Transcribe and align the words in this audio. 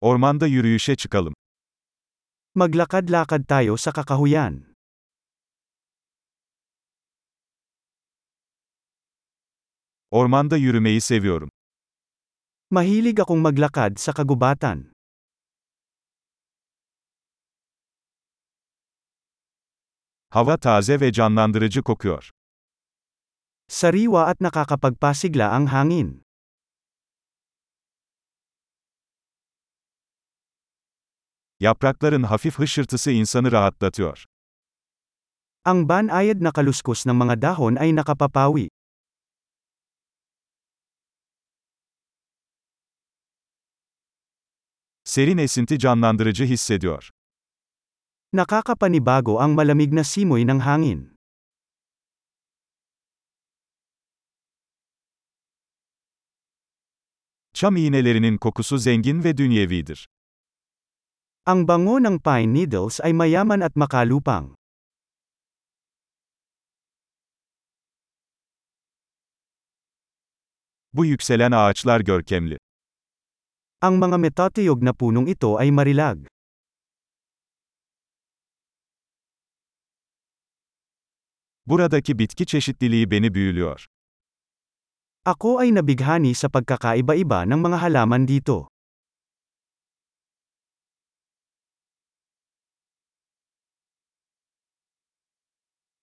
Ormanda 0.00 0.46
yürüyüşe 0.46 0.96
çıkalım. 0.96 1.34
Maglakad-lakad 2.54 3.44
tayo 3.46 3.76
sa 3.76 3.92
kakahuyan. 3.92 4.74
Ormanda 10.10 10.56
yürümeyi 10.56 11.00
seviyorum. 11.00 11.50
Mahilig 12.70 13.20
akong 13.20 13.40
maglakad 13.42 13.96
sa 13.96 14.12
kagubatan. 14.12 14.92
Hava 20.30 20.56
taze 20.56 21.00
ve 21.00 21.12
canlandırıcı 21.12 21.82
kokuyor. 21.82 22.30
Sariwa 23.68 24.26
at 24.26 24.40
nakakapagpasigla 24.40 25.52
ang 25.52 25.68
hangin. 25.68 26.22
Yaprakların 31.60 32.22
hafif 32.22 32.58
hışırtısı 32.58 33.10
insanı 33.10 33.52
rahatlatıyor. 33.52 34.24
Ang 35.64 35.88
banayad 35.88 36.40
na 36.40 36.52
kaluskos 36.52 37.06
ng 37.06 37.12
mga 37.12 37.42
dahon 37.42 37.76
ay 37.76 37.96
nakapapawi. 37.96 38.68
Serin 45.04 45.38
esinti 45.38 45.78
canlandırıcı 45.78 46.44
hissediyor. 46.44 47.10
Nakakapanibago 48.32 49.40
ang 49.40 49.54
malamig 49.54 49.92
na 49.92 50.04
simoy 50.04 50.46
ng 50.46 50.60
hangin. 50.60 51.16
Çam 57.54 57.76
iğnelerinin 57.76 58.38
kokusu 58.38 58.78
zengin 58.78 59.24
ve 59.24 59.36
dünyevidir. 59.36 60.08
Ang 61.48 61.64
bango 61.64 61.96
ng 61.96 62.20
pine 62.20 62.52
needles 62.52 63.00
ay 63.00 63.16
mayaman 63.16 63.64
at 63.64 63.72
makalupang. 63.72 64.52
Bu 70.92 71.06
yükselen 71.08 71.52
ağaçlar 71.52 72.00
görkemli. 72.04 72.60
Ang 73.80 73.96
mga 73.96 74.16
metatiyog 74.20 74.84
na 74.84 74.92
punong 74.92 75.32
ito 75.32 75.56
ay 75.56 75.72
marilag. 75.72 76.28
Buradaki 81.66 82.18
bitki 82.18 82.46
çeşitliliği 82.46 83.10
beni 83.10 83.34
büyülüyor. 83.34 83.86
Ako 85.24 85.58
ay 85.58 85.72
nabighani 85.74 86.34
sa 86.34 86.48
pagkakaiba-iba 86.52 87.48
ng 87.48 87.60
mga 87.64 87.76
halaman 87.80 88.28
dito. 88.28 88.68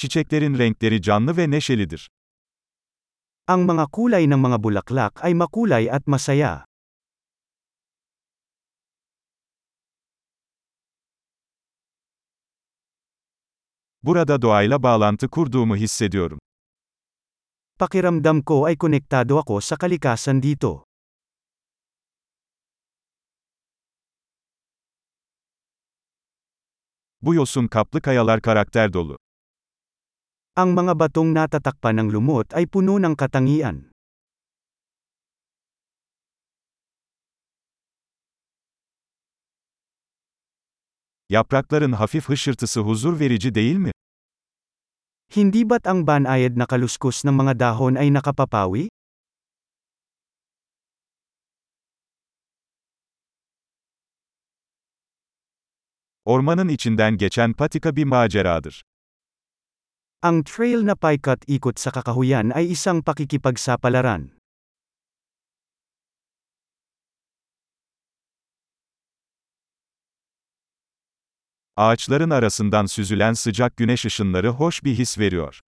Çiçeklerin 0.00 0.58
renkleri 0.58 1.02
canlı 1.02 1.36
ve 1.36 1.50
neşelidir. 1.50 2.10
Ang 3.46 3.70
mga 3.70 3.86
kulay 3.92 4.24
ng 4.30 4.40
mga 4.40 4.62
bulaklak 4.64 5.24
ay 5.24 5.34
makulay 5.34 5.90
at 5.92 6.06
masaya. 6.06 6.64
Burada 14.02 14.42
doğayla 14.42 14.82
bağlantı 14.82 15.28
kurduğumu 15.28 15.76
hissediyorum. 15.76 16.38
Pakiramdam 17.78 18.42
ko 18.42 18.64
ay 18.64 18.76
konektado 18.76 19.38
ako 19.38 19.60
sa 19.60 19.76
kalikasan 19.76 20.42
dito. 20.42 20.84
Bu 27.22 27.34
yosun 27.34 27.68
kaplı 27.68 28.00
kayalar 28.00 28.40
karakter 28.40 28.92
dolu. 28.92 29.16
Ang 30.60 30.76
mga 30.76 30.92
batong 30.92 31.32
natatakpan 31.32 31.96
ng 32.04 32.08
lumot 32.12 32.52
ay 32.52 32.68
puno 32.68 33.00
ng 33.00 33.16
katangian. 33.16 33.88
Yaprakların 41.32 41.92
hafif 41.92 42.28
hışırtısı 42.28 42.80
huzur 42.80 43.20
verici 43.20 43.54
değil 43.54 43.76
mi? 43.76 43.92
Hindi 45.32 45.64
ba't 45.64 45.88
ang 45.88 46.04
banayad 46.04 46.52
na 46.60 46.68
kaluskos 46.68 47.24
ng 47.24 47.32
mga 47.32 47.56
dahon 47.56 47.96
ay 47.96 48.12
nakapapawi? 48.12 48.92
Ormanın 56.24 56.68
içinden 56.68 57.16
geçen 57.16 57.52
patika 57.52 57.96
bir 57.96 58.04
maceradır. 58.04 58.89
Ang 60.20 60.44
trail 60.44 60.84
na 60.84 60.92
paikat-ikot 61.00 61.80
sa 61.80 61.88
kakahuyan 61.88 62.52
ay 62.52 62.76
isang 62.76 63.00
pakikipagsapalaran. 63.00 64.36
Ağaçların 71.76 72.30
arasından 72.30 72.86
süzülen 72.86 73.32
sıcak 73.32 73.76
güneş 73.76 74.04
ışınları 74.04 74.48
hoş 74.48 74.84
bir 74.84 74.94
his 74.98 75.18
veriyor. 75.18 75.60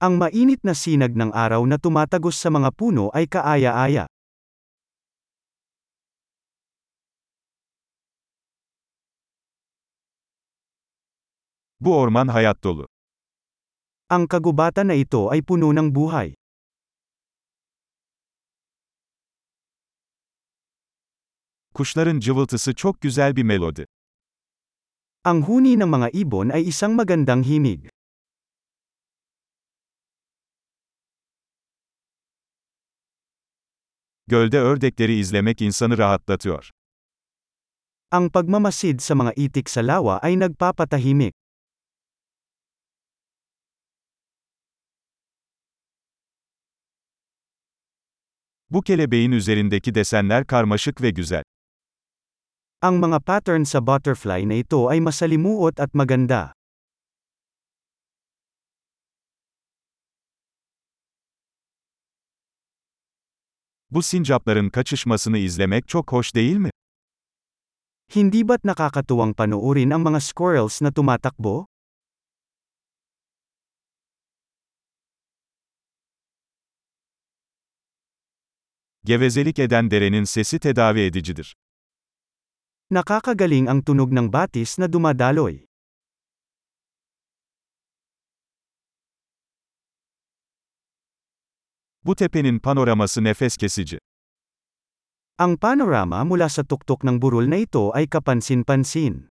Ang 0.00 0.16
mainit 0.16 0.64
na 0.64 0.74
sinag 0.74 1.12
ng 1.12 1.36
araw 1.36 1.68
na 1.68 1.76
tumatagos 1.76 2.40
sa 2.40 2.48
mga 2.48 2.72
puno 2.72 3.12
ay 3.12 3.28
kaaya-aya. 3.28 4.08
Bu 11.80 12.00
orman 12.00 12.28
hayat 12.28 12.64
dolu. 12.64 12.88
Ang 14.10 14.26
kagubatan 14.26 14.90
na 14.90 14.98
ito 14.98 15.30
ay 15.30 15.38
puno 15.38 15.70
ng 15.70 15.94
buhay. 15.94 16.34
Kuşların 21.74 22.20
cıvıltısı 22.20 22.74
çok 22.74 23.00
güzel 23.00 23.36
bir 23.36 23.42
melodi. 23.42 23.86
Ang 25.24 25.44
huni 25.46 25.78
ng 25.78 25.86
mga 25.86 26.10
ibon 26.10 26.48
ay 26.50 26.68
isang 26.68 26.98
magandang 26.98 27.46
himig. 27.46 27.88
Gölde 34.26 34.58
ördekleri 34.58 35.14
izlemek 35.14 35.62
insanı 35.62 35.98
rahatlatıyor. 35.98 36.70
Ang 38.10 38.32
pagmamasid 38.32 38.98
sa 38.98 39.14
mga 39.14 39.32
itik 39.36 39.70
sa 39.70 39.80
lawa 39.86 40.18
ay 40.18 40.34
nagpapatahimik. 40.34 41.39
Bu 48.70 48.82
kelebeğin 48.82 49.32
üzerindeki 49.32 49.94
desenler 49.94 50.46
karmaşık 50.46 51.02
ve 51.02 51.10
güzel. 51.10 51.42
Ang 52.82 53.04
mga 53.04 53.20
pattern 53.20 53.62
sa 53.62 53.86
butterfly 53.86 54.48
na 54.48 54.54
ito 54.54 54.88
ay 54.88 55.00
masalimuot 55.00 55.80
at 55.80 55.94
maganda. 55.94 56.52
Bu 63.90 64.02
sincapların 64.02 64.68
kaçışmasını 64.68 65.38
izlemek 65.38 65.88
çok 65.88 66.12
hoş 66.12 66.34
değil 66.34 66.56
mi? 66.56 66.70
Hindi 68.14 68.48
ba't 68.48 68.64
nakakatuwang 68.64 69.36
panoorin 69.36 69.90
ang 69.90 70.06
mga 70.06 70.20
squirrels 70.20 70.82
na 70.82 70.92
tumatakbo? 70.92 71.66
Gevezelik 79.10 79.58
eden 79.58 79.90
derenin 79.90 80.24
sesi 80.24 80.58
tedavi 80.62 81.00
edicidir. 81.10 81.48
Nakakagaling 82.94 83.66
ang 83.66 83.82
tunog 83.82 84.14
ng 84.14 84.30
batis 84.30 84.78
na 84.78 84.86
dumadaloy. 84.86 85.66
Bu 92.06 92.14
tepenin 92.14 92.62
panoraması 92.62 93.18
nefes 93.24 93.58
kesici. 93.58 93.98
Ang 95.42 95.58
panorama 95.58 96.22
mula 96.22 96.46
sa 96.46 96.62
tuktok 96.62 97.02
ng 97.02 97.18
burol 97.18 97.50
na 97.50 97.58
ito 97.66 97.90
ay 97.90 98.06
kapansin-pansin. 98.06 99.26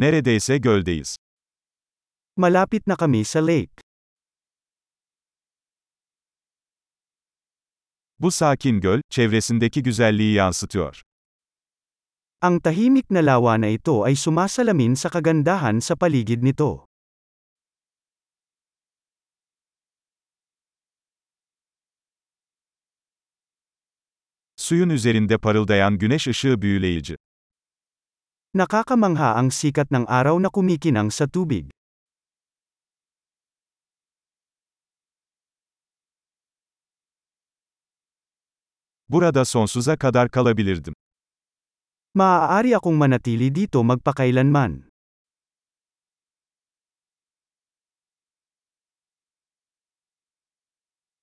Neredeyse 0.00 0.56
göldeyiz. 0.56 1.20
Malapit 2.36 2.86
na 2.86 2.96
kami 2.96 3.24
sa 3.24 3.40
lake. 3.42 3.74
Bu 8.18 8.30
sakin 8.30 8.80
göl, 8.80 9.00
çevresindeki 9.10 9.82
güzelliği 9.82 10.34
yansıtıyor. 10.34 11.02
Ang 12.42 12.62
tahimik 12.62 13.10
na 13.10 13.20
lawa 13.20 13.60
na 13.60 13.66
ito 13.66 14.04
ay 14.04 14.16
sumasalamin 14.16 14.94
sa 14.94 15.08
kagandahan 15.08 15.80
sa 15.80 15.96
paligid 15.96 16.42
nito. 16.42 16.86
Suyun 24.56 24.90
üzerinde 24.90 25.38
parıldayan 25.38 25.98
güneş 25.98 26.26
ışığı 26.26 26.62
büyüleyici. 26.62 27.16
Nakakamangha 28.54 29.34
ang 29.34 29.52
sikat 29.52 29.90
ng 29.90 30.04
araw 30.08 30.42
na 30.42 30.48
kumikinang 30.48 31.12
sa 31.12 31.26
tubig. 31.26 31.70
Burada 39.10 39.44
sonsuza 39.44 39.96
kadar 39.96 40.28
kalabilirdim. 40.30 40.94
Maaari 42.14 42.76
akong 42.76 42.94
manatili 42.94 43.54
dito 43.54 43.82
magpakailanman. 43.84 44.86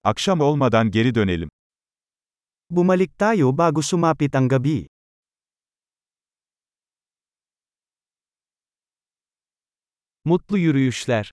Akşam 0.04 0.42
olmadan 0.42 0.92
geri 0.92 1.16
dönelim. 1.16 1.50
Bumalik 2.70 3.18
tayo 3.18 3.58
bago 3.58 3.82
sumapit 3.82 4.36
ang 4.36 4.50
gabi. 4.52 4.88
Mutlu 10.26 10.58
yürüyüşler. 10.58 11.32